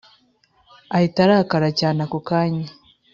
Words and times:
ahita 0.95 1.19
arakara 1.25 1.69
cyane 1.79 1.99
ako 2.05 2.17
kanya 2.29 2.67